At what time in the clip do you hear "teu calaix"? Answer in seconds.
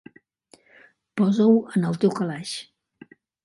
2.05-2.59